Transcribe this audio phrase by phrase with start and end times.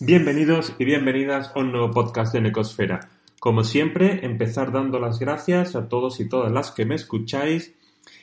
[0.00, 3.10] Bienvenidos y bienvenidas a un nuevo podcast de Necosfera.
[3.40, 7.74] Como siempre, empezar dando las gracias a todos y todas las que me escucháis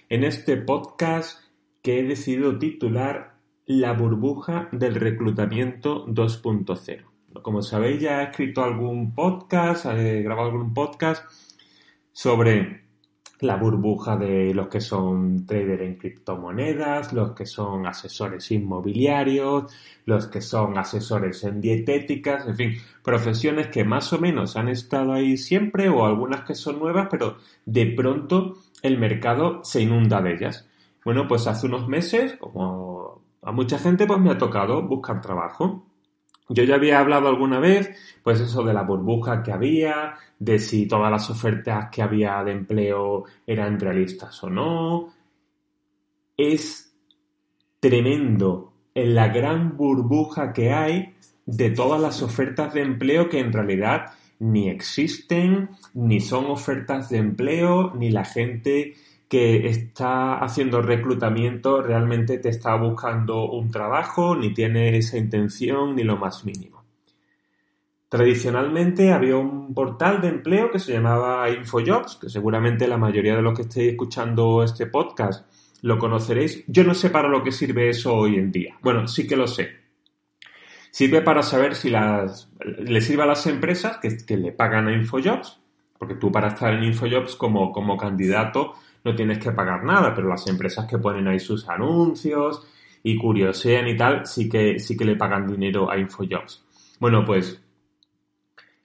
[0.10, 1.40] en este podcast
[1.82, 7.04] que he decidido titular La burbuja del reclutamiento 2.0.
[7.42, 11.24] Como sabéis, ya he escrito algún podcast, he grabado algún podcast
[12.12, 12.89] sobre
[13.42, 19.72] la burbuja de los que son traders en criptomonedas, los que son asesores inmobiliarios,
[20.06, 25.14] los que son asesores en dietéticas, en fin, profesiones que más o menos han estado
[25.14, 30.34] ahí siempre o algunas que son nuevas, pero de pronto el mercado se inunda de
[30.34, 30.68] ellas.
[31.06, 35.86] Bueno, pues hace unos meses, como a mucha gente, pues me ha tocado buscar trabajo.
[36.50, 37.92] Yo ya había hablado alguna vez,
[38.24, 42.52] pues eso de la burbuja que había, de si todas las ofertas que había de
[42.52, 45.14] empleo eran realistas o no.
[46.36, 46.92] Es
[47.80, 51.14] tremendo en la gran burbuja que hay
[51.46, 57.18] de todas las ofertas de empleo que en realidad ni existen, ni son ofertas de
[57.18, 58.96] empleo, ni la gente
[59.30, 66.04] que está haciendo reclutamiento realmente te está buscando un trabajo, ni tiene esa intención, ni
[66.04, 66.84] lo más mínimo.
[68.10, 73.44] Tradicionalmente había un portal de empleo que se llamaba InfoJobs, que seguramente la mayoría de
[73.44, 75.46] los que estéis escuchando este podcast
[75.84, 76.64] lo conoceréis.
[76.66, 78.78] Yo no sé para lo que sirve eso hoy en día.
[78.82, 79.70] Bueno, sí que lo sé.
[80.90, 82.50] Sirve para saber si las,
[82.80, 85.62] le sirve a las empresas que, que le pagan a InfoJobs,
[86.00, 88.74] porque tú para estar en InfoJobs como, como candidato
[89.04, 92.68] no tienes que pagar nada, pero las empresas que ponen ahí sus anuncios
[93.04, 96.66] y curiosean y tal, sí que, sí que le pagan dinero a InfoJobs.
[97.00, 97.62] Bueno, pues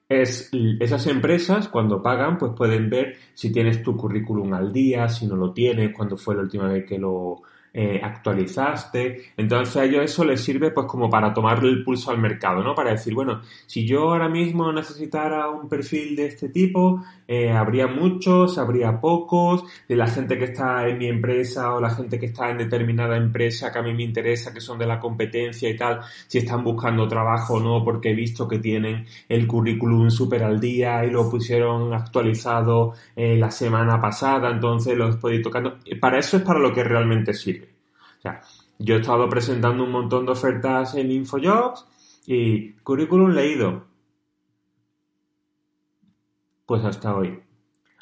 [0.09, 5.27] es, esas empresas cuando pagan pues pueden ver si tienes tu currículum al día, si
[5.27, 7.43] no lo tienes, cuándo fue la última vez que lo,
[7.77, 9.33] eh, actualizaste.
[9.37, 12.73] Entonces a ellos eso les sirve pues como para tomarle el pulso al mercado, ¿no?
[12.73, 17.89] Para decir, bueno, si yo ahora mismo necesitara un perfil de este tipo, eh, habría
[17.89, 22.27] muchos, habría pocos, de la gente que está en mi empresa o la gente que
[22.27, 25.77] está en determinada empresa que a mí me interesa, que son de la competencia y
[25.77, 30.45] tal, si están buscando trabajo o no, porque he visto que tienen el currículum súper
[30.45, 35.79] al día y lo pusieron actualizado eh, la semana pasada, entonces lo estoy tocando.
[36.01, 37.64] Para eso es para lo que realmente sirve
[38.25, 38.41] sea,
[38.79, 41.87] yo he estado presentando un montón de ofertas en InfoJobs
[42.27, 43.85] y currículum leído.
[46.67, 47.41] Pues hasta hoy.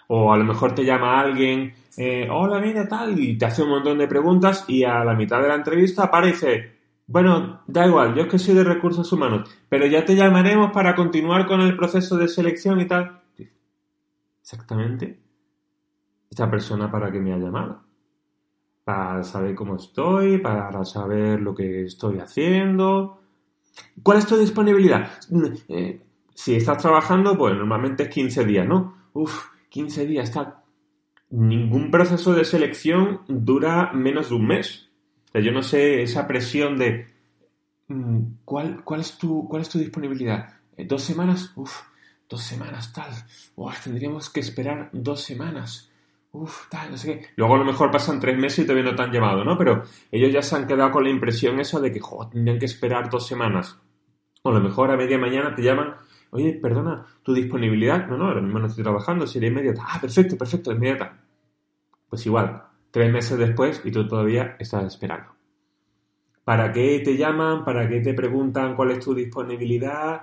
[0.07, 3.71] O a lo mejor te llama alguien, eh, hola, mira, tal, y te hace un
[3.71, 8.23] montón de preguntas y a la mitad de la entrevista aparece, bueno, da igual, yo
[8.23, 12.17] es que soy de recursos humanos, pero ya te llamaremos para continuar con el proceso
[12.17, 13.21] de selección y tal.
[14.41, 15.19] Exactamente.
[16.31, 17.92] Esta persona para qué me ha llamado
[18.85, 23.21] para saber cómo estoy, para saber lo que estoy haciendo.
[24.03, 25.11] ¿Cuál es tu disponibilidad?
[25.69, 26.01] Eh,
[26.35, 28.97] si estás trabajando, pues normalmente es 15 días, ¿no?
[29.13, 30.57] Uf, 15 días, tal.
[31.31, 34.91] Ningún proceso de selección dura menos de un mes.
[35.29, 37.07] O sea, yo no sé esa presión de
[37.89, 40.49] mm, ¿cuál, cuál, es, tu, cuál es tu disponibilidad?
[40.77, 41.53] Eh, ¿Dos semanas?
[41.57, 41.83] Uf,
[42.29, 43.11] dos semanas, tal.
[43.57, 45.92] Uf, tendríamos que esperar dos semanas
[46.33, 47.27] Uf, tal, no sé qué.
[47.37, 49.57] Luego a lo mejor pasan tres meses y todavía no te han llamado, ¿no?
[49.59, 52.65] Pero ellos ya se han quedado con la impresión esa de que, joder, tendrían que
[52.67, 53.79] esperar dos semanas.
[54.43, 55.95] O a lo mejor a media mañana te llaman,
[56.31, 58.07] oye, perdona, tu disponibilidad.
[58.09, 59.85] No, no, ahora mismo no estoy trabajando, sería inmediata.
[59.87, 61.19] Ah, perfecto, perfecto, inmediata.
[62.09, 65.35] Pues igual, tres meses después y tú todavía estás esperando.
[66.45, 67.65] ¿Para qué te llaman?
[67.65, 70.23] ¿Para qué te preguntan cuál es tu disponibilidad?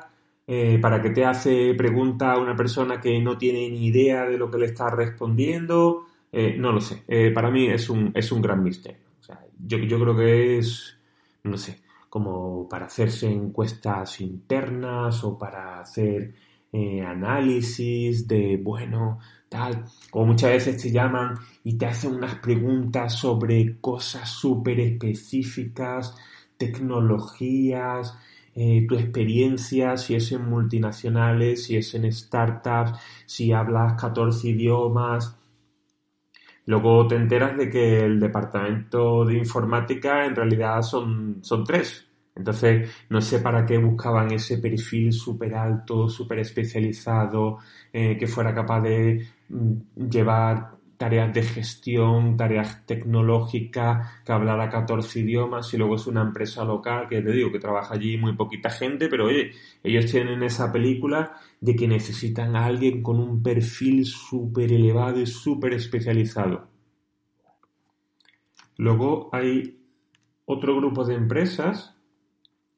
[0.51, 4.35] Eh, para que te hace pregunta a una persona que no tiene ni idea de
[4.35, 6.07] lo que le está respondiendo.
[6.31, 7.03] Eh, no lo sé.
[7.07, 9.05] Eh, para mí es un, es un gran misterio.
[9.59, 10.97] yo, yo creo que es,
[11.43, 16.33] no sé, como para hacerse encuestas internas o para hacer
[17.05, 19.19] análisis de, bueno,
[19.49, 19.85] tal.
[20.13, 26.15] O muchas veces te llaman y te hacen unas preguntas sobre cosas súper específicas,
[26.57, 28.17] tecnologías,
[28.61, 32.91] eh, tu experiencia, si es en multinacionales, si es en startups,
[33.25, 35.39] si hablas 14 idiomas.
[36.65, 42.05] Luego te enteras de que el departamento de informática en realidad son, son tres.
[42.35, 47.59] Entonces, no sé para qué buscaban ese perfil súper alto, súper especializado,
[47.93, 55.21] eh, que fuera capaz de mm, llevar tareas de gestión, tareas tecnológicas, que hablara 14
[55.21, 58.69] idiomas y luego es una empresa local que te digo que trabaja allí muy poquita
[58.69, 59.51] gente, pero oye,
[59.81, 65.25] ellos tienen esa película de que necesitan a alguien con un perfil súper elevado y
[65.25, 66.67] súper especializado.
[68.75, 69.79] Luego hay
[70.43, 71.95] otro grupo de empresas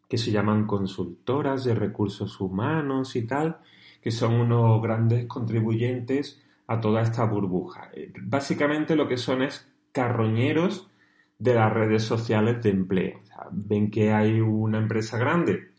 [0.08, 3.62] que se llaman consultoras de recursos humanos y tal,
[4.00, 6.40] que son unos grandes contribuyentes
[6.72, 7.90] a toda esta burbuja.
[7.94, 10.90] Eh, básicamente lo que son es carroñeros
[11.38, 13.22] de las redes sociales de empleo.
[13.52, 15.72] ven que hay una empresa grande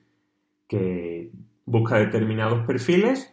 [0.67, 1.31] que
[1.65, 3.33] busca determinados perfiles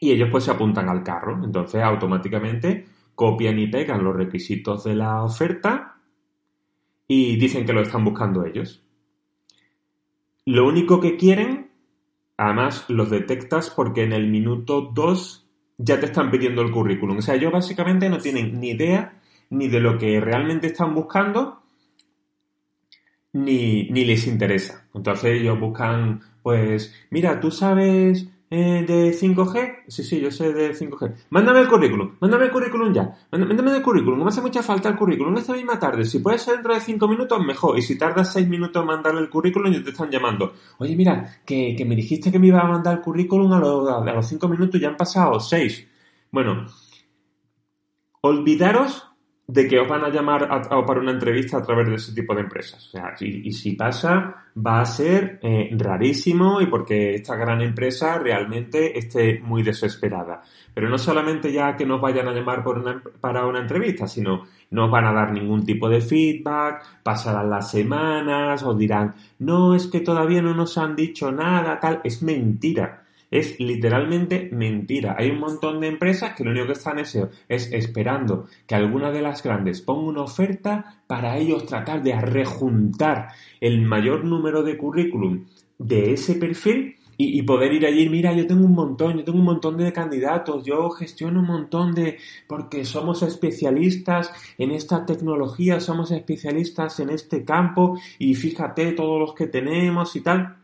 [0.00, 1.42] y ellos pues se apuntan al carro.
[1.44, 5.96] Entonces automáticamente copian y pegan los requisitos de la oferta
[7.08, 8.82] y dicen que lo están buscando ellos.
[10.44, 11.70] Lo único que quieren,
[12.36, 15.45] además los detectas porque en el minuto 2
[15.78, 17.18] ya te están pidiendo el currículum.
[17.18, 19.20] O sea, ellos básicamente no tienen ni idea
[19.50, 21.62] ni de lo que realmente están buscando,
[23.32, 24.88] ni, ni les interesa.
[24.94, 29.84] Entonces ellos buscan, pues, mira, tú sabes eh, de 5G?
[29.88, 31.14] Sí, sí, yo sé de 5G.
[31.30, 33.14] Mándame el currículum, mándame el currículum ya.
[33.30, 36.04] Mándame el currículum, me hace mucha falta el currículum esta misma tarde.
[36.04, 37.78] Si puede ser dentro de 5 minutos, mejor.
[37.78, 40.54] Y si tardas 6 minutos en mandarle el currículum, ya te están llamando.
[40.78, 44.26] Oye, mira, que, me dijiste que me iba a mandar el currículum a, a los
[44.26, 45.86] 5 minutos, ya han pasado 6.
[46.30, 46.66] Bueno,
[48.22, 49.06] olvidaros
[49.48, 52.40] de que os van a llamar para una entrevista a través de ese tipo de
[52.40, 52.84] empresas.
[52.88, 58.18] O sea, y, si pasa, va a ser eh, rarísimo y porque esta gran empresa
[58.18, 60.42] realmente esté muy desesperada.
[60.74, 62.64] Pero no solamente ya que nos vayan a llamar
[63.20, 67.70] para una entrevista, sino no os van a dar ningún tipo de feedback, pasarán las
[67.70, 72.00] semanas, os dirán, no, es que todavía no nos han dicho nada, tal.
[72.02, 73.05] Es mentira.
[73.36, 75.14] Es literalmente mentira.
[75.18, 77.18] Hay un montón de empresas que lo único que están es,
[77.50, 83.28] es esperando que alguna de las grandes ponga una oferta para ellos tratar de rejuntar
[83.60, 85.44] el mayor número de currículum
[85.78, 89.44] de ese perfil y, poder ir allí, mira, yo tengo un montón, yo tengo un
[89.44, 96.10] montón de candidatos, yo gestiono un montón de, porque somos especialistas en esta tecnología, somos
[96.10, 100.56] especialistas en este campo y fíjate todos los que tenemos y tal.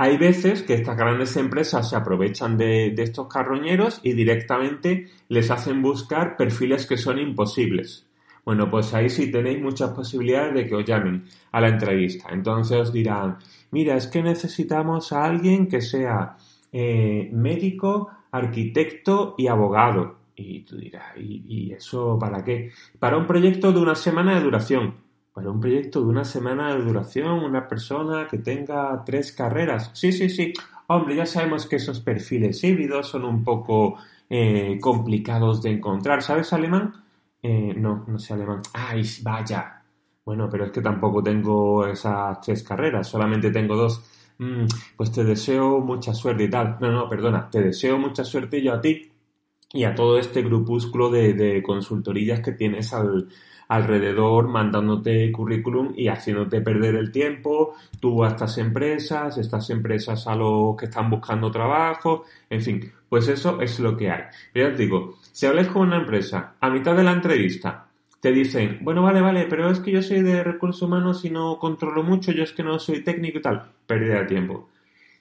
[0.00, 5.82] Hay veces que estas grandes empresas se aprovechan de, estos carroñeros y directamente les hacen
[5.82, 8.06] buscar perfiles que son imposibles.
[8.44, 12.28] Bueno, pues ahí sí tenéis muchas posibilidades de que os llamen a la entrevista.
[12.30, 13.38] Entonces os dirán,
[13.72, 16.36] mira, es que necesitamos a alguien que sea
[16.70, 20.18] eh, médico, arquitecto y abogado.
[20.36, 22.70] Y tú dirás, ¿y eso para qué?
[23.00, 25.07] Para un proyecto de una semana de duración
[25.38, 29.92] para un proyecto de una semana de duración, una persona que tenga tres carreras.
[29.94, 30.52] Sí, sí, sí.
[30.88, 33.98] Hombre, ya sabemos que esos perfiles híbridos son un poco
[34.28, 36.24] eh, complicados de encontrar.
[36.24, 36.92] ¿Sabes alemán?
[37.40, 38.62] Eh, no, no sé alemán.
[38.72, 39.80] ¡Ay, vaya!
[40.24, 44.02] Bueno, pero es que tampoco tengo esas tres carreras, solamente tengo dos.
[44.38, 46.78] Mm, pues te deseo mucha suerte y tal.
[46.80, 49.08] No, no, perdona, te deseo mucha suerte yo a ti
[49.72, 53.28] y a todo este grupúsculo de, de consultorillas que tienes al,
[53.68, 60.34] alrededor mandándote currículum y haciéndote perder el tiempo, tú a estas empresas, estas empresas a
[60.34, 64.22] los que están buscando trabajo, en fin, pues eso es lo que hay.
[64.52, 67.86] Pero ya te digo, si hablas con una empresa a mitad de la entrevista,
[68.20, 71.58] te dicen, bueno, vale, vale, pero es que yo soy de recursos humanos y no
[71.58, 74.68] controlo mucho, yo es que no soy técnico y tal, pérdida de tiempo.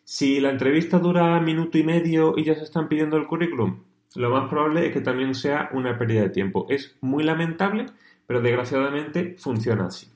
[0.04, 3.80] Si la entrevista dura minuto y medio y ya se están pidiendo el currículum,
[4.16, 6.66] lo más probable es que también sea una pérdida de tiempo.
[6.70, 7.88] Es muy lamentable,
[8.27, 10.07] pero desgraciadamente funciona así.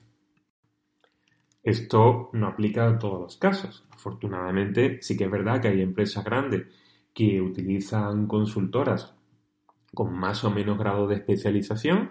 [1.62, 3.84] Esto no aplica a todos los casos.
[3.90, 6.66] Afortunadamente, sí que es verdad que hay empresas grandes
[7.14, 9.14] que utilizan consultoras
[9.94, 12.10] con más o menos grado de especialización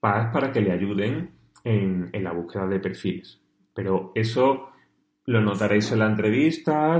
[0.00, 1.30] para, que le ayuden
[1.64, 3.40] en, en, la búsqueda de perfiles.
[3.72, 4.68] Pero eso
[5.26, 6.98] lo notaréis en la entrevista,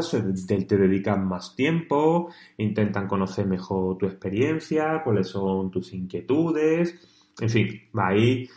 [0.48, 7.50] te, te dedican más tiempo, intentan conocer mejor tu experiencia, cuáles son tus inquietudes, en
[7.50, 8.48] fin, ahí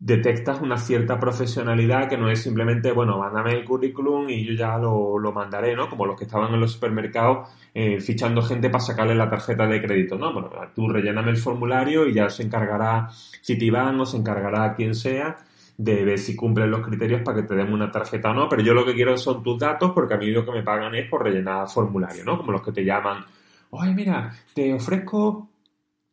[0.00, 4.78] detectas una cierta profesionalidad que no es simplemente, bueno, mándame el currículum y yo ya
[4.78, 5.90] lo, mandaré, ¿no?
[5.90, 9.80] Como los que estaban en los supermercados eh, fichando gente para sacarle la tarjeta de
[9.80, 10.32] crédito, ¿no?
[10.32, 13.08] Bueno, tú relléname el formulario y ya se encargará
[13.44, 15.36] Citibank o se encargará quien sea
[15.76, 18.62] de ver si cumplen los criterios para que te den una tarjeta o no, pero
[18.62, 21.08] yo lo que quiero son tus datos porque a mí lo que me pagan es
[21.10, 22.38] por rellenar formulario, ¿no?
[22.38, 23.24] Como los que te llaman,
[23.70, 25.49] oye, mira, te ofrezco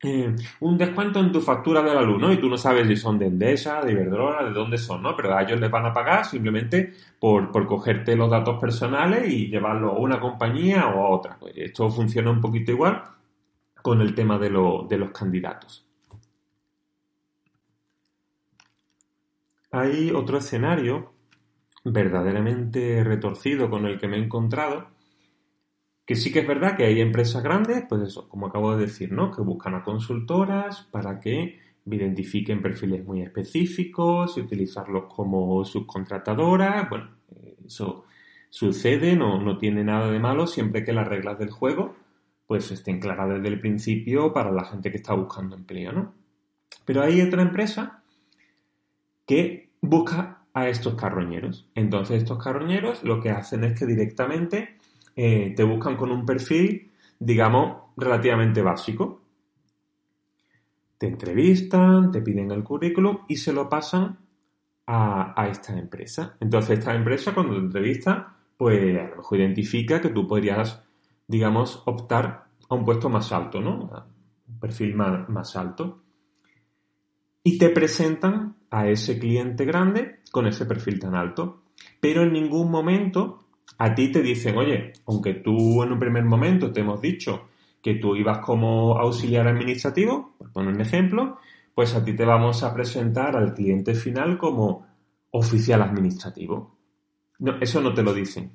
[0.03, 2.31] eh, un descuento en tu factura de la luz, ¿no?
[2.31, 5.15] Y tú no sabes si son de Endesa, de Iberdrola, de dónde son, ¿no?
[5.15, 9.47] Pero a ellos les van a pagar simplemente por, por cogerte los datos personales y
[9.47, 11.37] llevarlo a una compañía o a otra.
[11.39, 13.01] Pues esto funciona un poquito igual
[13.81, 15.83] con el tema de, de los candidatos.
[19.71, 21.13] Hay otro escenario
[21.83, 24.89] verdaderamente retorcido con el que me he encontrado,
[26.07, 29.11] que sí que es verdad que hay empresas grandes, pues eso, como acabo de decir,
[29.11, 29.29] ¿no?
[29.29, 36.89] Que buscan a consultoras para que identifiquen perfiles muy específicos y utilizarlos como subcontratadoras.
[36.89, 37.09] Bueno,
[37.65, 38.05] eso
[38.49, 41.97] sucede, no, no tiene nada de malo siempre que las reglas del juego
[42.47, 46.13] pues estén claras desde el principio para la gente que está buscando empleo, ¿no?
[46.85, 48.01] Pero hay otra empresa
[49.25, 51.69] que busca a estos carroñeros.
[51.75, 54.76] Entonces estos carroñeros lo que hacen es que directamente
[55.19, 59.23] eh, te buscan con un perfil, digamos, relativamente básico.
[60.95, 64.19] Te entrevistan, te piden el currículum y se lo pasan
[64.85, 66.37] a, esta empresa.
[66.39, 70.83] Entonces, esta empresa, cuando te entrevista, pues a lo mejor identifica que tú podrías,
[71.27, 73.89] digamos, optar a un puesto más alto, ¿no?
[74.47, 76.03] un perfil más, más alto.
[77.41, 81.63] Y te presentan a ese cliente grande con ese perfil tan alto.
[81.99, 83.46] Pero en ningún momento
[83.77, 87.49] a ti te dicen, oye, aunque tú en un primer momento te hemos dicho
[87.81, 91.37] que tú ibas como auxiliar administrativo, por poner un ejemplo,
[91.75, 94.87] pues a ti te vamos a presentar al cliente final como
[95.31, 96.75] oficial administrativo.
[97.39, 98.51] No, eso no te lo dicen.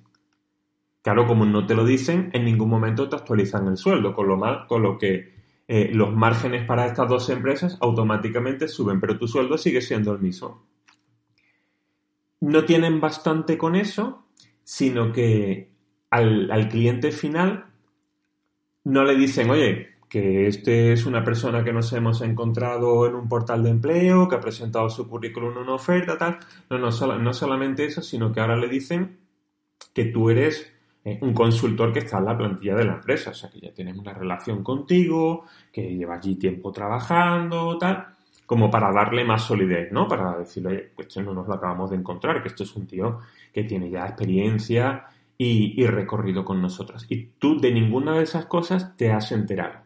[1.03, 4.37] Claro, como no te lo dicen, en ningún momento te actualizan el sueldo, con lo,
[4.37, 5.35] mal, con lo que
[5.69, 10.21] eh, los márgenes para estas dos empresas automáticamente suben, pero tu sueldo sigue siendo el
[10.21, 10.67] mismo.
[12.41, 14.27] No tienen bastante con eso
[14.65, 15.71] sino que
[16.11, 17.67] al, cliente final
[18.85, 23.29] no le dicen, oye, que este es una persona que nos hemos encontrado en un
[23.29, 26.39] portal de empleo, que ha presentado su currículum en una oferta, tal.
[26.69, 29.19] No, no, no solamente eso, sino que ahora le dicen
[29.95, 30.73] que tú eres
[31.05, 33.73] eh, un consultor que está en la plantilla de la empresa, o sea, que ya
[33.73, 38.07] tienes una relación contigo, que lleva allí tiempo trabajando, tal,
[38.47, 40.09] como para darle más solidez, ¿no?
[40.09, 43.21] Para decirle, pues no nos lo acabamos de encontrar, que esto es un tío
[43.53, 45.07] que tiene ya experiencia
[45.39, 47.07] y, recorrido con nosotros.
[47.09, 49.81] Y tú de ninguna de esas cosas te has enterado.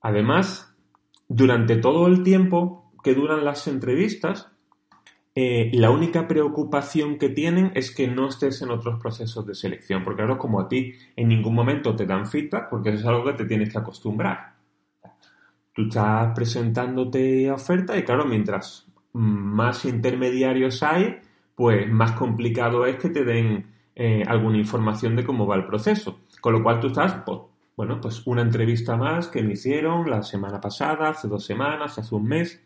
[0.00, 0.74] Además,
[1.28, 4.50] durante todo el tiempo que duran las entrevistas,
[5.34, 10.04] eh, la única preocupación que tienen es que no estés en otros procesos de selección,
[10.04, 13.24] porque claro, como a ti en ningún momento te dan feedback, porque eso es algo
[13.24, 14.57] que te tienes que acostumbrar.
[15.78, 21.20] Tú estás presentándote a oferta y claro, mientras más intermediarios hay,
[21.54, 26.18] pues más complicado es que te den eh, alguna información de cómo va el proceso.
[26.40, 27.38] Con lo cual tú estás, pues,
[27.76, 32.12] bueno, pues una entrevista más que me hicieron la semana pasada, hace dos semanas, hace
[32.12, 32.60] un mes.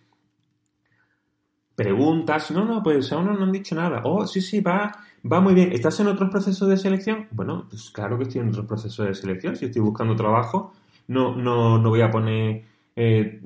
[1.75, 4.01] Preguntas, no, no, pues aún no, han dicho nada.
[4.07, 4.91] Oh, sí, sí, va,
[5.31, 5.71] va muy bien.
[5.73, 7.29] ¿Estás en otros procesos de selección?
[7.33, 9.55] Bueno, pues claro que estoy en otros procesos de selección.
[9.55, 10.73] Si estoy buscando trabajo,
[11.09, 13.41] no, no, no voy a poner eh,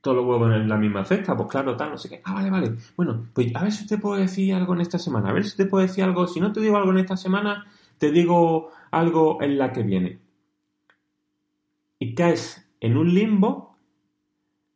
[0.00, 2.22] todos los huevos en la misma cesta, pues claro, tal, no sé qué.
[2.24, 2.76] Ah, vale, vale.
[2.96, 5.56] Bueno, pues a ver si te puedo decir algo en esta semana, a ver si
[5.56, 6.26] te puedo decir algo.
[6.26, 7.66] Si no te digo algo en esta semana,
[7.98, 10.20] te digo algo en la que viene.
[11.98, 13.76] Y caes en un limbo.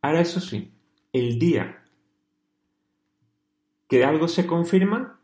[0.03, 0.71] Ahora, eso sí,
[1.13, 1.83] el día
[3.89, 5.21] que algo se confirma,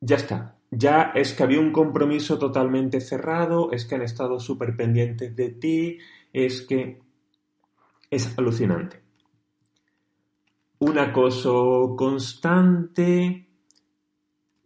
[0.00, 0.58] ya está.
[0.70, 5.50] Ya es que había un compromiso totalmente cerrado, es que han estado súper pendientes de
[5.50, 5.98] ti,
[6.32, 7.00] es que
[8.10, 9.02] es alucinante.
[10.78, 13.48] Un acoso constante.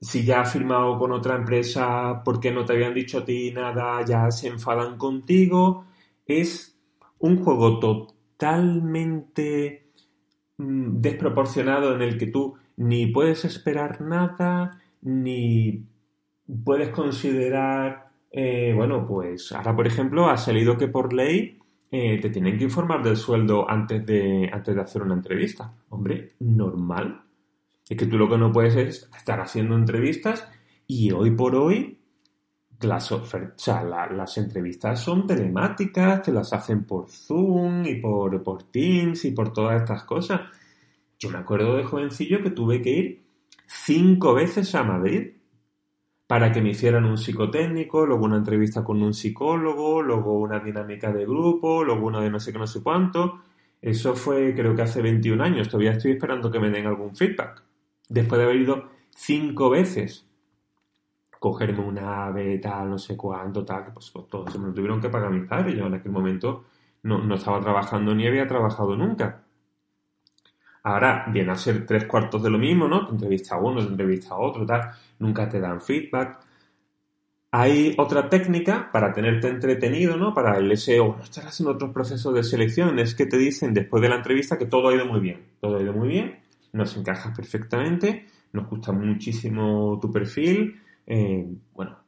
[0.00, 4.04] Si ya has firmado con otra empresa porque no te habían dicho a ti nada,
[4.04, 5.84] ya se enfadan contigo.
[6.26, 6.76] Es
[7.18, 9.90] un juego totalmente
[10.56, 15.84] mm, desproporcionado en el que tú ni puedes esperar nada, ni
[16.64, 21.59] puedes considerar, eh, bueno, pues ahora por ejemplo ha salido que por ley
[21.90, 25.74] eh, te tienen que informar del sueldo antes de, antes de hacer una entrevista.
[25.88, 27.22] Hombre, normal.
[27.88, 30.48] Es que tú lo que no puedes es estar haciendo entrevistas
[30.86, 31.98] y hoy por hoy
[32.80, 33.10] las,
[34.38, 39.80] entrevistas son telemáticas, te las hacen por Zoom y por, por Teams y por todas
[39.80, 40.42] estas cosas.
[41.18, 43.24] Yo me acuerdo de jovencillo que tuve que ir
[43.66, 45.32] cinco veces a Madrid
[46.30, 51.12] para que me hicieran un psicotécnico, luego una entrevista con un psicólogo, luego una dinámica
[51.12, 53.40] de grupo, luego una de no sé qué, no sé cuánto.
[53.82, 57.64] Eso fue creo que hace 21 años, todavía estoy esperando que me den algún feedback.
[58.08, 60.24] Después de haber ido cinco veces
[61.40, 65.00] cogerme una ave, tal, no sé cuánto, tal, pues, pues todo se me lo tuvieron
[65.00, 65.74] que pagar mis padres.
[65.74, 66.66] Yo en aquel momento
[67.02, 69.42] no, no estaba trabajando ni había trabajado nunca.
[70.82, 73.06] Ahora viene a ser tres cuartos de lo mismo, ¿no?
[73.06, 74.90] Te entrevista a uno, te entrevista a otro, tal.
[75.18, 76.40] Nunca te dan feedback.
[77.52, 80.32] Hay otra técnica para tenerte entretenido, ¿no?
[80.32, 84.00] Para el SEO, no estar haciendo otros procesos de selección, es que te dicen después
[84.00, 85.46] de la entrevista que todo ha ido muy bien.
[85.60, 86.38] Todo ha ido muy bien,
[86.72, 90.80] nos encajas perfectamente, nos gusta muchísimo tu perfil.
[91.06, 91.44] Eh,
[91.74, 91.98] bueno,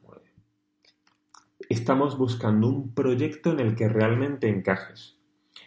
[1.69, 5.17] estamos buscando un proyecto en el que realmente encajes.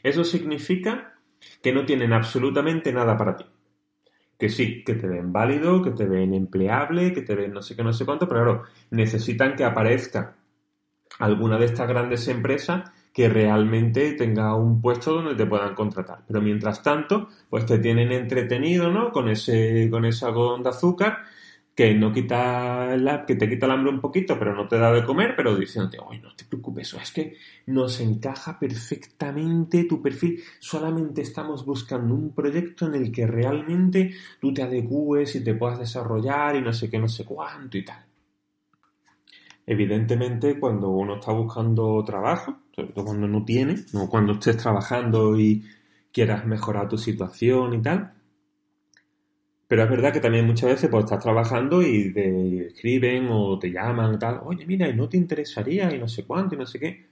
[0.03, 1.16] Eso significa
[1.63, 3.45] que no tienen absolutamente nada para ti.
[4.39, 7.75] Que sí, que te ven válido, que te ven empleable, que te ven no sé
[7.75, 10.37] qué, no sé cuánto, pero claro, necesitan que aparezca
[11.19, 16.19] alguna de estas grandes empresas que realmente tenga un puesto donde te puedan contratar.
[16.27, 19.11] Pero mientras tanto, pues te tienen entretenido, ¿no?
[19.11, 21.21] Con ese, con ese algodón de azúcar
[21.77, 24.91] que no quita la, que te quita el hambre un poquito, pero no te da
[24.91, 30.43] de comer, pero diciéndote, oye, no te preocupes, es que nos encaja perfectamente tu perfil,
[30.59, 35.79] solamente estamos buscando un proyecto en el que realmente tú te adecúes y te puedas
[35.79, 38.03] desarrollar y no sé qué, no sé cuánto y tal.
[39.67, 45.39] Evidentemente, cuando uno está buscando trabajo, sobre todo cuando no tiene, no cuando estés trabajando
[45.39, 45.63] y
[46.11, 48.16] quieras mejorar tu situación y tal,
[49.69, 53.71] pero es verdad que también muchas veces pues estás trabajando y te escriben o te
[53.73, 55.93] llaman y tal, oye, mira, ¿no te interesaría?
[55.95, 57.07] Y no sé cuánto y no sé qué.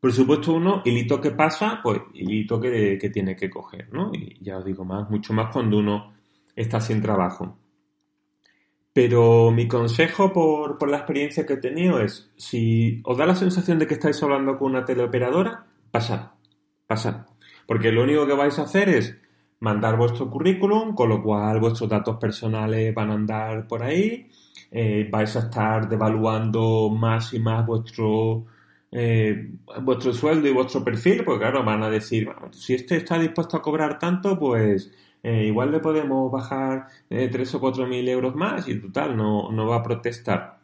[0.00, 4.12] Por supuesto uno, hilito que pasa, pues hilito que, que tiene que coger, ¿no?
[4.14, 6.14] Y ya os digo más, mucho más cuando uno
[6.54, 7.58] está sin trabajo.
[8.92, 13.34] Pero mi consejo por, por la experiencia que he tenido es, si os da la
[13.34, 16.30] sensación de que estáis hablando con una teleoperadora, pasad,
[16.86, 17.26] pasad.
[17.66, 19.18] Porque lo único que vais a hacer es
[19.60, 24.28] mandar vuestro currículum, con lo cual vuestros datos personales van a andar por ahí,
[24.70, 28.44] eh, vais a estar devaluando más y más vuestro,
[28.92, 29.50] eh,
[29.82, 33.62] vuestro sueldo y vuestro perfil, porque claro, van a decir, si este está dispuesto a
[33.62, 38.80] cobrar tanto, pues eh, igual le podemos bajar tres o cuatro mil euros más y
[38.80, 40.58] total, no, no va a protestar.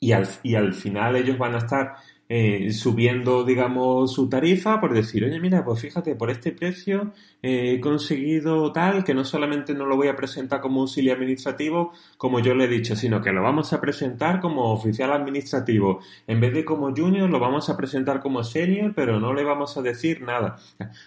[0.00, 1.94] Y al, y al final ellos van a estar
[2.26, 7.78] eh, subiendo, digamos, su tarifa por decir, oye, mira, pues fíjate, por este precio he
[7.80, 12.54] conseguido tal que no solamente no lo voy a presentar como auxilio administrativo, como yo
[12.54, 16.00] le he dicho, sino que lo vamos a presentar como oficial administrativo.
[16.26, 19.76] En vez de como junior, lo vamos a presentar como senior, pero no le vamos
[19.76, 20.56] a decir nada.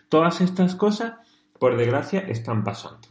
[0.09, 1.13] Todas estas cosas,
[1.59, 3.07] por desgracia, están pasando.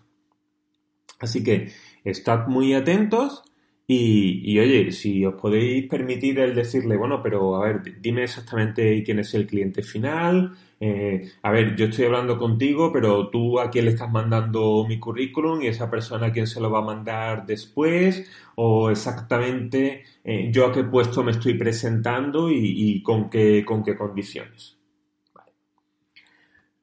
[1.18, 1.72] Así que
[2.04, 3.42] estad muy atentos
[3.88, 9.20] y, oye, si os podéis permitir el decirle, bueno, pero a ver, dime exactamente quién
[9.20, 10.56] es el cliente final.
[10.80, 14.98] Eh, a ver, yo estoy hablando contigo, pero tú a quién le estás mandando mi
[14.98, 18.28] currículum y esa persona a quién se lo va a mandar después.
[18.56, 23.96] O exactamente eh, yo a qué puesto me estoy presentando y, con, qué, con qué
[23.96, 24.76] condiciones.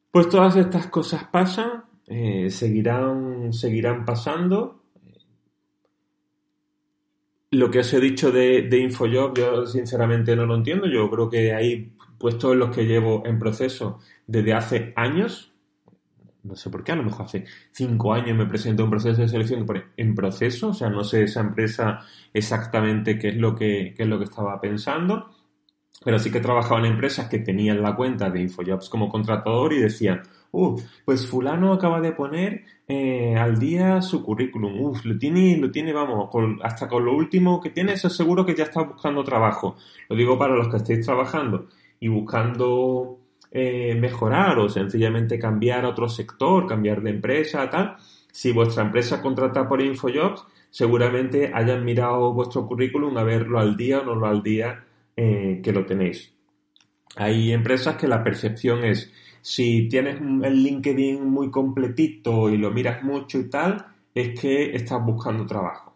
[0.09, 4.82] Pues todas estas cosas pasan, eh, seguirán, seguirán pasando
[7.53, 10.87] lo que os he dicho de, de InfoJob, yo sinceramente no lo entiendo.
[10.87, 15.53] Yo creo que hay puestos en los que llevo en proceso desde hace años.
[16.43, 19.29] No sé por qué, a lo mejor hace cinco años me presento un proceso de
[19.29, 22.01] selección en proceso, o sea, no sé esa empresa
[22.33, 25.29] exactamente qué es lo que, es lo que estaba pensando,
[26.03, 29.71] pero sí que he trabajado en empresas que tenían la cuenta de InfoJobs como contratador
[29.71, 35.17] y decían, uh, pues fulano acaba de poner eh, al día su currículum, uf, lo
[35.17, 36.29] tiene, lo tiene, vamos,
[36.61, 39.77] hasta con lo último que tiene, eso seguro que ya está buscando trabajo.
[40.09, 41.67] Lo digo para los que estéis trabajando
[41.99, 43.19] y buscando
[43.51, 47.95] eh, mejorar o sencillamente cambiar a otro sector, cambiar de empresa, tal.
[48.31, 54.01] Si vuestra empresa contrata por InfoJobs, seguramente hayan mirado vuestro currículum a verlo al día
[54.01, 54.83] o no lo al día
[55.15, 56.33] eh, que lo tenéis.
[57.15, 63.03] Hay empresas que la percepción es si tienes el LinkedIn muy completito y lo miras
[63.03, 65.93] mucho y tal, es que estás buscando trabajo.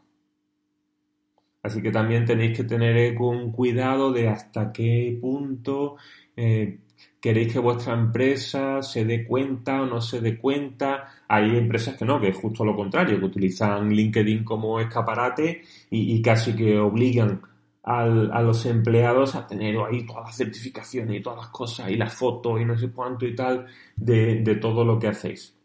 [1.64, 5.96] Así que también tenéis que tener con cuidado de hasta qué punto
[6.36, 6.80] eh,
[7.22, 11.24] queréis que vuestra empresa se dé cuenta o no se dé cuenta.
[11.30, 16.22] Hay empresas que no, que es justo lo contrario, que utilizan LinkedIn como escaparate y
[16.22, 17.42] casi que obligan
[17.90, 22.14] a los empleados a tener ahí todas las certificaciones y todas las cosas y las
[22.14, 25.56] fotos y no sé cuánto y tal de, todo lo que hacéis.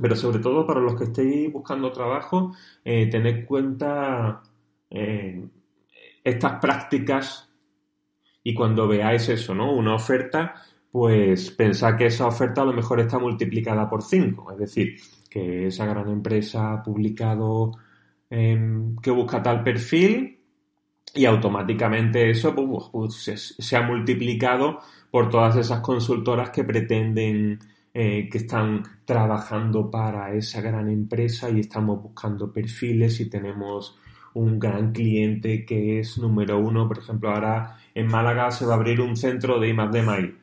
[0.00, 4.42] Pero sobre todo para los que estéis buscando trabajo, eh, tened cuenta
[4.90, 5.44] eh,
[6.22, 7.50] estas prácticas
[8.44, 9.72] y cuando veáis eso, ¿no?
[9.72, 10.54] Una oferta,
[10.92, 14.52] pues pensad que esa oferta a lo mejor está multiplicada por 5.
[14.52, 14.96] Es decir,
[15.28, 17.72] que esa gran empresa ha publicado
[18.30, 20.39] em, que busca tal perfil
[21.14, 27.58] y automáticamente eso pues, pues, se, ha multiplicado por todas esas consultoras que pretenden
[27.92, 33.98] eh, que están trabajando para esa gran empresa y estamos buscando perfiles y tenemos
[34.34, 36.86] un gran cliente que es número uno.
[36.86, 40.34] Por ejemplo, ahora en Málaga se va a abrir un centro de I+D+I.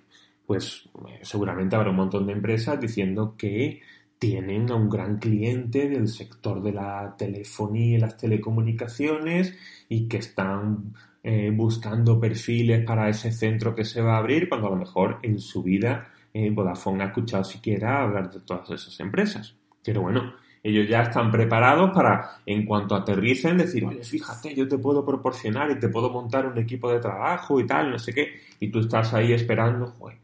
[0.46, 3.82] Pues eh, seguramente habrá un montón de empresas diciendo que
[4.20, 9.58] tienen a un gran cliente del sector de la telefonía y las telecomunicaciones
[9.90, 14.68] y que están eh, buscando perfiles para ese centro que se va a abrir cuando
[14.68, 19.00] a lo mejor en su vida eh, Vodafone ha escuchado siquiera hablar de todas esas
[19.00, 19.56] empresas.
[19.84, 24.78] Pero bueno, ellos ya están preparados para, en cuanto aterricen, decir, oye, fíjate, yo te
[24.78, 28.42] puedo proporcionar y te puedo montar un equipo de trabajo y tal, no sé qué.
[28.60, 30.18] Y tú estás ahí esperando, joder,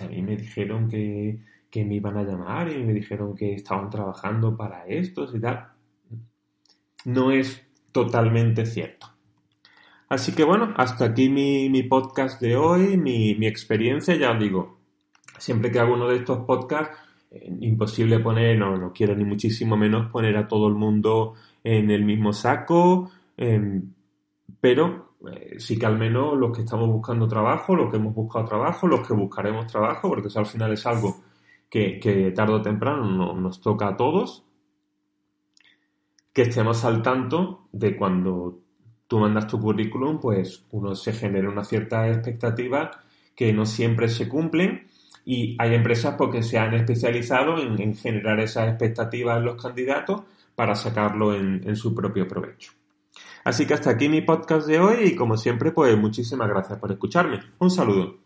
[0.00, 1.38] a mí me dijeron que
[1.76, 5.72] que me iban a llamar y me dijeron que estaban trabajando para estos y tal.
[7.04, 9.08] No es totalmente cierto.
[10.08, 14.78] Así que bueno, hasta aquí mi, podcast de hoy, mi, experiencia, ya os digo,
[15.36, 16.96] siempre que hago uno de estos podcasts,
[17.30, 21.90] eh, imposible poner, no, no quiero ni muchísimo menos poner a todo el mundo en
[21.90, 23.92] el mismo saco, em,
[24.62, 28.46] pero eh, sí que al menos los que estamos buscando trabajo, los que hemos buscado
[28.46, 31.25] trabajo, los que buscaremos trabajo, porque eso al final es algo
[31.70, 34.44] que, tarde o temprano nos toca a todos,
[36.32, 38.58] que estemos al tanto de cuando
[39.06, 42.90] tú mandas tu currículum, pues uno se genera una cierta expectativa
[43.34, 44.86] que no siempre se cumplen
[45.24, 50.22] y hay empresas porque se han especializado en, generar esas expectativas en los candidatos
[50.54, 52.72] para sacarlo en, en, su propio provecho.
[53.44, 56.92] Así que hasta aquí mi podcast de hoy y como siempre pues muchísimas gracias por
[56.92, 57.40] escucharme.
[57.58, 58.25] Un saludo.